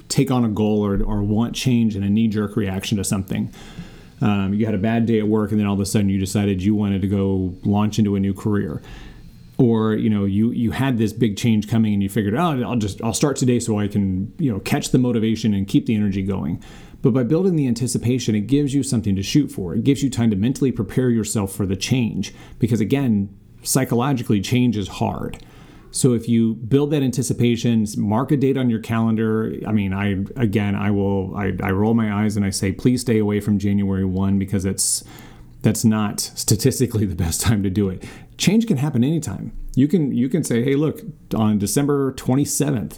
take 0.09 0.31
on 0.31 0.43
a 0.43 0.49
goal 0.49 0.85
or, 0.85 1.01
or 1.01 1.23
want 1.23 1.55
change 1.55 1.95
in 1.95 2.03
a 2.03 2.09
knee 2.09 2.27
jerk 2.27 2.55
reaction 2.55 2.97
to 2.97 3.03
something. 3.03 3.53
Um, 4.21 4.53
you 4.53 4.65
had 4.65 4.75
a 4.75 4.79
bad 4.79 5.05
day 5.05 5.19
at 5.19 5.27
work, 5.27 5.51
and 5.51 5.59
then 5.59 5.65
all 5.65 5.75
of 5.75 5.79
a 5.79 5.85
sudden 5.85 6.09
you 6.09 6.19
decided 6.19 6.61
you 6.61 6.75
wanted 6.75 7.01
to 7.01 7.07
go 7.07 7.55
launch 7.63 7.99
into 7.99 8.15
a 8.15 8.19
new 8.19 8.33
career 8.33 8.81
or 9.59 9.93
you 9.93 10.09
know 10.09 10.23
you 10.25 10.51
you 10.51 10.71
had 10.71 10.97
this 10.97 11.13
big 11.13 11.37
change 11.37 11.67
coming 11.67 11.93
and 11.93 12.01
you 12.01 12.09
figured 12.09 12.33
oh 12.33 12.63
I'll 12.63 12.77
just 12.77 13.03
I'll 13.03 13.13
start 13.13 13.35
today 13.35 13.59
so 13.59 13.77
I 13.77 13.87
can 13.87 14.33
you 14.39 14.51
know 14.51 14.59
catch 14.61 14.89
the 14.89 14.97
motivation 14.97 15.53
and 15.53 15.67
keep 15.67 15.85
the 15.85 15.95
energy 15.95 16.23
going. 16.23 16.63
But 17.01 17.13
by 17.13 17.23
building 17.23 17.55
the 17.55 17.67
anticipation 17.67 18.35
it 18.35 18.47
gives 18.47 18.73
you 18.73 18.81
something 18.81 19.15
to 19.15 19.21
shoot 19.21 19.51
for. 19.51 19.75
It 19.75 19.83
gives 19.83 20.01
you 20.01 20.09
time 20.09 20.31
to 20.31 20.35
mentally 20.35 20.71
prepare 20.71 21.09
yourself 21.09 21.51
for 21.51 21.65
the 21.65 21.75
change 21.75 22.33
because 22.57 22.79
again 22.79 23.37
psychologically 23.61 24.39
change 24.39 24.77
is 24.77 24.87
hard. 24.87 25.43
So 25.91 26.13
if 26.13 26.29
you 26.29 26.53
build 26.55 26.91
that 26.91 27.03
anticipation 27.03 27.85
mark 27.97 28.31
a 28.31 28.37
date 28.37 28.57
on 28.57 28.69
your 28.69 28.79
calendar. 28.79 29.53
I 29.67 29.73
mean 29.73 29.91
i 29.91 30.23
again 30.41 30.73
i 30.75 30.89
will 30.89 31.35
I, 31.35 31.51
I 31.61 31.71
roll 31.71 31.93
my 31.93 32.23
eyes 32.23 32.37
and 32.37 32.45
i 32.45 32.49
say 32.49 32.71
please 32.71 33.01
stay 33.01 33.19
away 33.19 33.41
from 33.41 33.59
january 33.59 34.05
1 34.05 34.39
because 34.39 34.63
it's 34.63 35.03
that's 35.61 35.83
not 35.83 36.21
statistically 36.21 37.05
the 37.13 37.15
best 37.15 37.41
time 37.41 37.61
to 37.63 37.69
do 37.69 37.89
it. 37.89 38.05
Change 38.39 38.65
can 38.67 38.77
happen 38.77 39.03
anytime. 39.03 39.51
You 39.75 39.87
can 39.87 40.13
you 40.13 40.29
can 40.29 40.43
say, 40.43 40.63
hey, 40.63 40.75
look, 40.75 41.01
on 41.35 41.59
December 41.59 42.13
27th, 42.13 42.97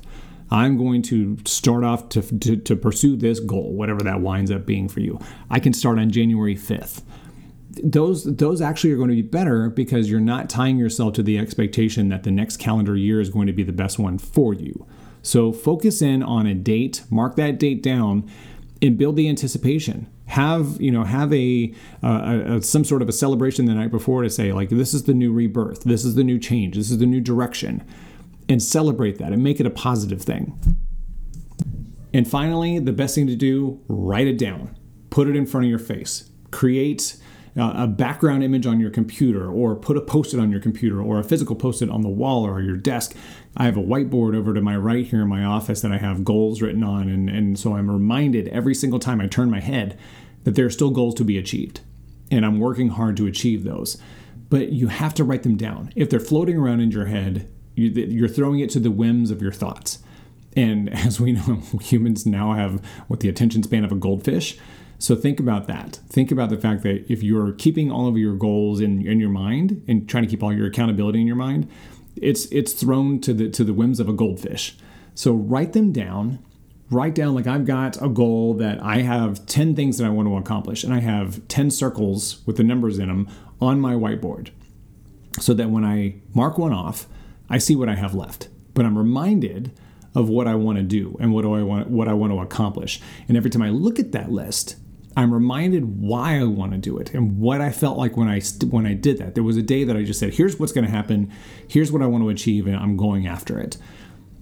I'm 0.52 0.78
going 0.78 1.02
to 1.04 1.38
start 1.46 1.84
off 1.84 2.10
to, 2.10 2.22
to, 2.22 2.58
to 2.58 2.76
pursue 2.76 3.16
this 3.16 3.40
goal, 3.40 3.74
whatever 3.74 4.02
that 4.04 4.20
winds 4.22 4.52
up 4.52 4.66
being 4.66 4.88
for 4.88 5.00
you. 5.00 5.18
I 5.50 5.60
can 5.60 5.74
start 5.74 5.98
on 5.98 6.12
January 6.12 6.56
5th. 6.56 7.02
Those 7.84 8.26
those 8.26 8.62
actually 8.62 8.92
are 8.92 8.98
going 8.98 9.10
to 9.10 9.16
be 9.16 9.22
better 9.22 9.70
because 9.70 10.12
you're 10.12 10.20
not 10.20 10.50
tying 10.50 10.78
yourself 10.78 11.14
to 11.14 11.24
the 11.24 11.40
expectation 11.40 12.10
that 12.10 12.24
the 12.24 12.32
next 12.32 12.58
calendar 12.58 12.96
year 12.96 13.22
is 13.22 13.30
going 13.30 13.48
to 13.48 13.54
be 13.54 13.64
the 13.64 13.72
best 13.72 13.98
one 13.98 14.18
for 14.18 14.54
you. 14.54 14.86
So 15.24 15.52
focus 15.54 16.02
in 16.02 16.22
on 16.22 16.46
a 16.46 16.54
date, 16.54 17.04
mark 17.10 17.36
that 17.38 17.58
date 17.58 17.82
down, 17.82 18.30
and 18.82 18.98
build 18.98 19.16
the 19.16 19.30
anticipation. 19.30 20.12
Have 20.28 20.80
you 20.82 20.92
know 20.92 21.04
have 21.04 21.32
a, 21.34 21.74
uh, 22.04 22.42
a, 22.46 22.62
some 22.62 22.84
sort 22.84 23.02
of 23.02 23.10
a 23.10 23.12
celebration 23.12 23.66
the 23.66 23.74
night 23.74 23.92
before 23.92 24.24
to 24.24 24.30
say 24.30 24.52
like 24.54 24.70
this 24.70 24.94
is 24.94 25.04
the 25.04 25.14
new 25.14 25.32
rebirth. 25.32 25.84
This 25.84 26.06
is 26.06 26.16
the 26.16 26.24
new 26.24 26.40
change. 26.40 26.76
This 26.76 26.92
is 26.92 26.98
the 26.98 27.06
new 27.06 27.22
direction. 27.22 27.86
And 28.50 28.62
celebrate 28.62 29.18
that 29.20 29.32
and 29.32 29.44
make 29.44 29.60
it 29.60 29.66
a 29.66 29.72
positive 29.72 30.22
thing. 30.22 30.60
And 32.14 32.30
finally 32.30 32.80
the 32.80 32.92
best 32.92 33.16
thing 33.16 33.28
to 33.28 33.36
do 33.36 33.82
write 33.88 34.28
it 34.28 34.38
down. 34.38 34.78
Put 35.10 35.28
it 35.28 35.36
in 35.36 35.46
front 35.46 35.66
of 35.66 35.70
your 35.70 35.80
face. 35.80 36.30
Create 36.52 37.18
Uh, 37.58 37.74
a 37.76 37.88
background 37.88 38.44
image 38.44 38.66
on 38.66 38.80
your 38.80 38.90
computer 38.90 39.52
or 39.52 39.76
put 39.76 39.98
a 39.98 40.02
post-it 40.02 40.40
on 40.40 40.50
your 40.50 40.62
computer 40.62 41.02
or 41.02 41.20
a 41.20 41.24
physical 41.24 41.56
post-it 41.56 41.90
on 41.90 42.02
the 42.02 42.10
wall 42.10 42.46
or 42.46 42.62
your 42.62 42.78
desk. 42.78 43.14
I 43.58 43.66
have 43.66 43.76
a 43.76 43.82
whiteboard 43.82 44.38
over 44.38 44.54
to 44.54 44.62
my 44.62 44.78
right 44.78 45.06
here 45.06 45.24
in 45.24 45.28
my 45.28 45.44
office 45.44 45.82
that 45.82 45.92
i 45.92 45.98
have 45.98 46.24
goals 46.24 46.62
written 46.62 46.82
on 46.82 47.10
and, 47.10 47.30
and 47.30 47.60
so 47.60 47.76
i'm 47.76 47.92
reminded 47.92 48.48
every 48.48 48.74
single 48.74 49.00
time 49.00 49.20
i 49.20 49.28
turn 49.28 49.52
my 49.52 49.60
head 49.60 50.00
that 50.46 50.56
there 50.56 50.66
are 50.66 50.70
still 50.70 50.92
goals 50.92 51.14
to 51.16 51.26
be 51.26 51.38
achieved 51.38 51.82
and 52.32 52.46
i'm 52.46 52.58
working 52.58 52.90
hard 52.90 53.18
to 53.18 53.28
achieve 53.28 53.66
those. 53.66 53.98
But 54.50 54.72
you 54.72 54.88
have 54.88 55.14
to 55.16 55.24
write 55.24 55.44
them 55.44 55.56
down. 55.56 55.92
If 55.96 56.10
they're 56.10 56.20
floating 56.20 56.58
around 56.58 56.80
in 56.80 56.92
your 56.92 57.06
head 57.06 57.50
you're 57.76 58.28
throwing 58.28 58.60
it 58.60 58.70
to 58.72 58.80
the 58.80 58.92
whims 58.92 59.32
of 59.32 59.42
your 59.42 59.52
thoughts. 59.52 60.00
And 60.56 60.90
as 60.94 61.20
we 61.20 61.34
know 61.34 61.62
humans 61.82 62.26
now 62.26 62.54
have 62.54 62.84
what 63.08 63.20
the 63.20 63.30
attention 63.30 63.64
span 63.64 63.86
of 63.86 63.92
a 63.92 63.96
goldfish 63.96 64.58
so 65.02 65.16
think 65.16 65.40
about 65.40 65.66
that. 65.66 66.00
Think 66.10 66.32
about 66.32 66.52
the 66.52 66.58
fact 66.58 66.84
that 66.84 67.12
if 67.12 67.24
you're 67.24 67.54
keeping 67.54 67.92
all 67.92 68.08
of 68.08 68.20
your 68.20 68.36
goals 68.36 68.80
in, 68.80 69.06
in 69.08 69.20
your 69.20 69.32
mind 69.32 69.84
and 69.88 70.08
trying 70.08 70.24
to 70.24 70.30
keep 70.30 70.44
all 70.44 70.54
your 70.54 70.68
accountability 70.68 71.20
in 71.20 71.26
your 71.26 71.36
mind, 71.36 71.68
it's 72.16 72.46
it's 72.52 72.74
thrown 72.74 73.20
to 73.22 73.34
the 73.34 73.50
to 73.50 73.64
the 73.64 73.74
whims 73.74 74.00
of 74.00 74.08
a 74.08 74.14
goldfish. 74.14 74.78
So 75.16 75.34
write 75.34 75.74
them 75.74 75.92
down. 75.92 76.38
Write 76.92 77.16
down 77.16 77.34
like 77.34 77.48
I've 77.48 77.66
got 77.66 78.00
a 78.00 78.10
goal 78.10 78.54
that 78.56 78.84
I 78.84 78.98
have 78.98 79.46
10 79.48 79.76
things 79.76 79.98
that 79.98 80.06
I 80.06 80.10
want 80.10 80.28
to 80.28 80.38
accomplish 80.38 80.84
and 80.84 80.94
I 80.94 81.00
have 81.00 81.48
10 81.48 81.72
circles 81.72 82.42
with 82.46 82.58
the 82.58 82.64
numbers 82.64 83.00
in 83.00 83.08
them 83.08 83.28
on 83.60 83.80
my 83.80 83.96
whiteboard. 83.96 84.50
So 85.40 85.56
that 85.56 85.72
when 85.72 85.84
I 85.84 86.16
mark 86.36 86.60
one 86.60 86.74
off, 86.74 87.08
I 87.50 87.58
see 87.58 87.76
what 87.76 87.90
I 87.90 87.96
have 87.96 88.14
left. 88.14 88.50
But 88.76 88.86
I'm 88.86 88.98
reminded 88.98 89.72
of 90.14 90.30
what 90.30 90.48
I 90.48 90.56
want 90.56 90.78
to 90.78 90.84
do 90.84 91.18
and 91.20 91.34
what 91.34 91.42
do 91.42 91.56
I 91.56 91.64
want 91.64 91.90
what 91.90 92.08
I 92.08 92.14
want 92.14 92.34
to 92.34 92.40
accomplish. 92.40 93.02
And 93.28 93.36
every 93.36 93.50
time 93.50 93.64
I 93.64 93.70
look 93.70 93.98
at 93.98 94.12
that 94.12 94.32
list, 94.32 94.76
I'm 95.16 95.34
reminded 95.34 96.00
why 96.00 96.40
I 96.40 96.44
want 96.44 96.72
to 96.72 96.78
do 96.78 96.98
it 96.98 97.14
and 97.14 97.38
what 97.38 97.60
I 97.60 97.70
felt 97.70 97.98
like 97.98 98.16
when 98.16 98.30
I 98.30 98.40
when 98.70 98.86
I 98.86 98.94
did 98.94 99.18
that. 99.18 99.36
There 99.36 99.44
was 99.44 99.58
a 99.58 99.62
day 99.62 99.84
that 99.84 99.98
I 99.98 100.04
just 100.04 100.20
said, 100.20 100.34
"Here's 100.34 100.60
what's 100.60 100.72
going 100.72 100.86
to 100.86 100.92
happen. 100.92 101.32
Here's 101.68 101.92
what 101.92 102.02
I 102.02 102.06
want 102.06 102.24
to 102.24 102.30
achieve, 102.30 102.68
and 102.68 102.76
I'm 102.76 102.96
going 102.96 103.28
after 103.28 103.60
it." 103.60 103.78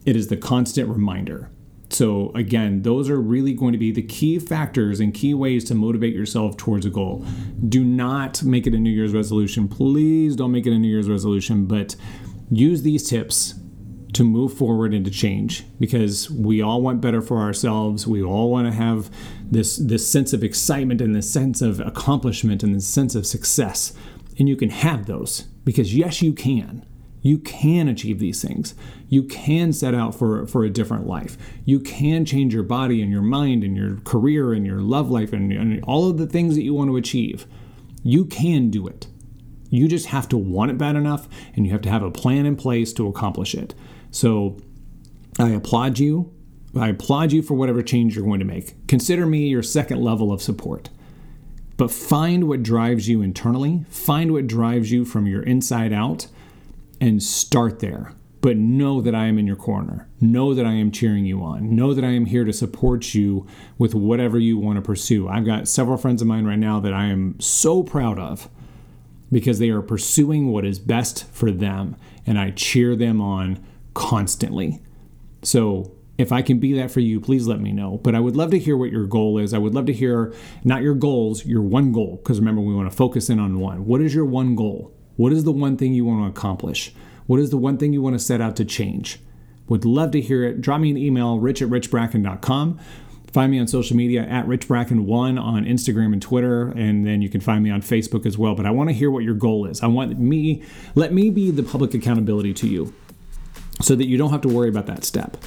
It 0.05 0.15
is 0.15 0.27
the 0.27 0.37
constant 0.37 0.89
reminder. 0.89 1.49
So 1.89 2.31
again, 2.35 2.83
those 2.83 3.09
are 3.09 3.19
really 3.19 3.53
going 3.53 3.71
to 3.73 3.79
be 3.79 3.91
the 3.91 4.03
key 4.03 4.37
factors 4.37 4.99
and 4.99 5.13
key 5.13 5.33
ways 5.33 5.63
to 5.65 5.75
motivate 5.75 6.13
yourself 6.13 6.55
towards 6.55 6.85
a 6.85 6.89
goal. 6.89 7.25
Do 7.67 7.83
not 7.83 8.43
make 8.43 8.67
it 8.67 8.75
a 8.75 8.79
New 8.79 8.91
Year's 8.91 9.13
resolution. 9.13 9.67
Please 9.67 10.35
don't 10.35 10.51
make 10.51 10.67
it 10.67 10.73
a 10.73 10.77
New 10.77 10.87
Year's 10.87 11.09
resolution, 11.09 11.65
but 11.65 11.95
use 12.51 12.83
these 12.83 13.09
tips 13.09 13.55
to 14.19 14.23
move 14.25 14.53
forward 14.53 14.93
and 14.93 15.05
to 15.05 15.11
change 15.11 15.63
because 15.79 16.29
we 16.29 16.61
all 16.61 16.81
want 16.81 16.99
better 16.99 17.21
for 17.21 17.37
ourselves. 17.37 18.05
We 18.05 18.21
all 18.21 18.51
want 18.51 18.67
to 18.67 18.73
have 18.73 19.09
this 19.49 19.77
this 19.77 20.11
sense 20.11 20.33
of 20.33 20.43
excitement 20.43 20.99
and 20.99 21.15
this 21.15 21.31
sense 21.31 21.61
of 21.61 21.79
accomplishment 21.79 22.61
and 22.61 22.75
this 22.75 22.85
sense 22.85 23.15
of 23.15 23.25
success. 23.25 23.93
And 24.37 24.49
you 24.49 24.57
can 24.57 24.71
have 24.71 25.05
those 25.05 25.43
because 25.63 25.95
yes, 25.95 26.21
you 26.21 26.33
can. 26.33 26.85
You 27.21 27.37
can 27.37 27.87
achieve 27.87 28.19
these 28.19 28.41
things. 28.41 28.75
You 29.07 29.23
can 29.23 29.71
set 29.71 29.95
out 29.95 30.13
for, 30.13 30.45
for 30.47 30.65
a 30.65 30.69
different 30.69 31.07
life. 31.07 31.37
You 31.63 31.79
can 31.79 32.25
change 32.25 32.53
your 32.53 32.63
body 32.63 33.01
and 33.01 33.09
your 33.09 33.21
mind 33.21 33.63
and 33.63 33.77
your 33.77 34.01
career 34.01 34.51
and 34.51 34.65
your 34.65 34.81
love 34.81 35.09
life 35.09 35.31
and, 35.31 35.53
and 35.53 35.81
all 35.85 36.09
of 36.09 36.17
the 36.17 36.27
things 36.27 36.55
that 36.55 36.63
you 36.63 36.73
want 36.73 36.89
to 36.89 36.97
achieve. 36.97 37.45
You 38.03 38.25
can 38.25 38.69
do 38.69 38.85
it. 38.85 39.07
You 39.69 39.87
just 39.87 40.07
have 40.07 40.27
to 40.29 40.37
want 40.37 40.71
it 40.71 40.77
bad 40.77 40.95
enough 40.95 41.27
and 41.55 41.65
you 41.65 41.71
have 41.71 41.81
to 41.83 41.89
have 41.89 42.03
a 42.03 42.11
plan 42.11 42.45
in 42.45 42.55
place 42.55 42.93
to 42.93 43.07
accomplish 43.07 43.53
it. 43.53 43.75
So 44.11 44.57
I 45.39 45.49
applaud 45.49 45.99
you. 45.99 46.33
I 46.77 46.89
applaud 46.89 47.31
you 47.31 47.41
for 47.41 47.55
whatever 47.55 47.81
change 47.81 48.15
you're 48.15 48.25
going 48.25 48.39
to 48.39 48.45
make. 48.45 48.87
Consider 48.87 49.25
me 49.25 49.47
your 49.47 49.63
second 49.63 50.01
level 50.01 50.31
of 50.31 50.41
support. 50.41 50.89
But 51.77 51.91
find 51.91 52.47
what 52.47 52.61
drives 52.61 53.07
you 53.07 53.21
internally, 53.21 53.85
find 53.89 54.33
what 54.33 54.47
drives 54.47 54.91
you 54.91 55.05
from 55.05 55.27
your 55.27 55.41
inside 55.43 55.93
out, 55.93 56.27
and 56.99 57.23
start 57.23 57.79
there. 57.79 58.13
But 58.41 58.57
know 58.57 59.01
that 59.01 59.15
I 59.15 59.25
am 59.25 59.37
in 59.37 59.47
your 59.47 59.55
corner. 59.55 60.07
Know 60.19 60.53
that 60.53 60.65
I 60.65 60.73
am 60.73 60.91
cheering 60.91 61.25
you 61.25 61.41
on. 61.41 61.75
Know 61.75 61.93
that 61.93 62.03
I 62.03 62.11
am 62.11 62.25
here 62.25 62.43
to 62.43 62.53
support 62.53 63.13
you 63.13 63.47
with 63.77 63.95
whatever 63.95 64.37
you 64.39 64.57
want 64.57 64.77
to 64.77 64.81
pursue. 64.81 65.27
I've 65.27 65.45
got 65.45 65.67
several 65.67 65.97
friends 65.97 66.21
of 66.21 66.27
mine 66.27 66.45
right 66.45 66.59
now 66.59 66.79
that 66.81 66.93
I 66.93 67.05
am 67.05 67.39
so 67.39 67.83
proud 67.83 68.19
of 68.19 68.49
because 69.31 69.59
they 69.59 69.69
are 69.69 69.81
pursuing 69.81 70.51
what 70.51 70.65
is 70.65 70.79
best 70.79 71.25
for 71.31 71.51
them, 71.51 71.95
and 72.25 72.39
I 72.39 72.51
cheer 72.51 72.95
them 72.95 73.21
on 73.21 73.63
constantly. 73.93 74.81
So 75.41 75.95
if 76.17 76.31
I 76.31 76.41
can 76.41 76.59
be 76.59 76.73
that 76.73 76.91
for 76.91 76.99
you, 76.99 77.21
please 77.21 77.47
let 77.47 77.61
me 77.61 77.71
know. 77.71 77.97
But 78.03 78.13
I 78.13 78.19
would 78.19 78.35
love 78.35 78.51
to 78.51 78.59
hear 78.59 78.75
what 78.75 78.91
your 78.91 79.05
goal 79.05 79.37
is. 79.37 79.53
I 79.53 79.57
would 79.57 79.73
love 79.73 79.85
to 79.85 79.93
hear 79.93 80.33
not 80.63 80.81
your 80.81 80.93
goals, 80.93 81.45
your 81.45 81.61
one 81.61 81.91
goal, 81.91 82.17
because 82.17 82.39
remember, 82.39 82.61
we 82.61 82.75
want 82.75 82.91
to 82.91 82.95
focus 82.95 83.29
in 83.29 83.39
on 83.39 83.59
one. 83.59 83.85
What 83.85 84.01
is 84.01 84.13
your 84.13 84.25
one 84.25 84.55
goal? 84.55 84.93
What 85.15 85.31
is 85.31 85.43
the 85.43 85.51
one 85.51 85.77
thing 85.77 85.93
you 85.93 86.05
want 86.05 86.23
to 86.23 86.39
accomplish? 86.39 86.93
What 87.25 87.39
is 87.39 87.51
the 87.51 87.57
one 87.57 87.77
thing 87.77 87.93
you 87.93 88.01
want 88.01 88.15
to 88.15 88.19
set 88.19 88.41
out 88.41 88.55
to 88.57 88.65
change? 88.65 89.19
Would 89.67 89.85
love 89.85 90.11
to 90.11 90.21
hear 90.21 90.43
it. 90.43 90.61
Drop 90.61 90.81
me 90.81 90.89
an 90.89 90.97
email, 90.97 91.39
rich 91.39 91.61
at 91.61 91.69
richbracken.com. 91.69 92.79
Find 93.31 93.51
me 93.51 93.59
on 93.59 93.67
social 93.67 93.95
media 93.95 94.23
at 94.23 94.45
richbracken1 94.47 95.41
on 95.41 95.65
Instagram 95.65 96.13
and 96.13 96.21
Twitter, 96.21 96.69
and 96.69 97.05
then 97.05 97.21
you 97.21 97.29
can 97.29 97.41
find 97.41 97.63
me 97.63 97.69
on 97.69 97.81
Facebook 97.81 98.25
as 98.25 98.37
well. 98.37 98.55
But 98.55 98.65
I 98.65 98.71
want 98.71 98.89
to 98.89 98.93
hear 98.93 99.11
what 99.11 99.23
your 99.23 99.35
goal 99.35 99.65
is. 99.65 99.81
I 99.81 99.87
want 99.87 100.17
me, 100.19 100.63
let 100.95 101.13
me 101.13 101.29
be 101.29 101.51
the 101.51 101.63
public 101.63 101.93
accountability 101.93 102.53
to 102.55 102.67
you 102.67 102.93
so 103.81 103.95
that 103.95 104.07
you 104.07 104.17
don't 104.17 104.31
have 104.31 104.41
to 104.41 104.47
worry 104.47 104.69
about 104.69 104.87
that 104.87 105.03
step. 105.03 105.37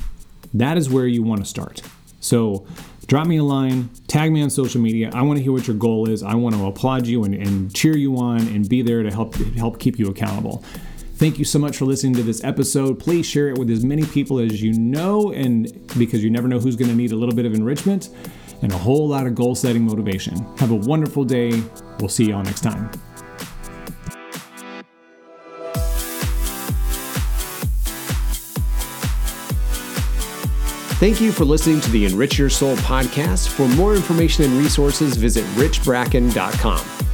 That 0.54 0.76
is 0.76 0.88
where 0.88 1.06
you 1.06 1.22
want 1.22 1.40
to 1.40 1.46
start. 1.46 1.82
So 2.20 2.66
drop 3.06 3.26
me 3.26 3.38
a 3.38 3.42
line, 3.42 3.90
tag 4.06 4.32
me 4.32 4.42
on 4.42 4.50
social 4.50 4.80
media. 4.80 5.10
I 5.12 5.22
want 5.22 5.38
to 5.38 5.42
hear 5.42 5.52
what 5.52 5.66
your 5.66 5.76
goal 5.76 6.08
is. 6.08 6.22
I 6.22 6.34
want 6.34 6.54
to 6.54 6.66
applaud 6.66 7.06
you 7.06 7.24
and, 7.24 7.34
and 7.34 7.74
cheer 7.74 7.96
you 7.96 8.16
on 8.16 8.40
and 8.40 8.68
be 8.68 8.82
there 8.82 9.02
to 9.02 9.10
help 9.10 9.34
help 9.56 9.80
keep 9.80 9.98
you 9.98 10.08
accountable. 10.08 10.64
Thank 11.22 11.38
you 11.38 11.44
so 11.44 11.60
much 11.60 11.76
for 11.76 11.84
listening 11.84 12.14
to 12.14 12.24
this 12.24 12.42
episode. 12.42 12.98
Please 12.98 13.24
share 13.24 13.48
it 13.48 13.56
with 13.56 13.70
as 13.70 13.84
many 13.84 14.04
people 14.06 14.40
as 14.40 14.60
you 14.60 14.72
know, 14.72 15.30
and 15.30 15.88
because 15.96 16.20
you 16.24 16.30
never 16.30 16.48
know 16.48 16.58
who's 16.58 16.74
going 16.74 16.90
to 16.90 16.96
need 16.96 17.12
a 17.12 17.14
little 17.14 17.32
bit 17.32 17.46
of 17.46 17.54
enrichment 17.54 18.08
and 18.60 18.72
a 18.72 18.76
whole 18.76 19.06
lot 19.06 19.28
of 19.28 19.36
goal 19.36 19.54
setting 19.54 19.84
motivation. 19.84 20.44
Have 20.56 20.72
a 20.72 20.74
wonderful 20.74 21.22
day. 21.22 21.62
We'll 22.00 22.08
see 22.08 22.30
y'all 22.30 22.42
next 22.42 22.62
time. 22.62 22.90
Thank 30.98 31.20
you 31.20 31.30
for 31.30 31.44
listening 31.44 31.80
to 31.82 31.90
the 31.92 32.04
Enrich 32.04 32.36
Your 32.36 32.50
Soul 32.50 32.74
podcast. 32.78 33.46
For 33.46 33.68
more 33.76 33.94
information 33.94 34.44
and 34.46 34.54
resources, 34.54 35.16
visit 35.16 35.44
richbracken.com. 35.54 37.11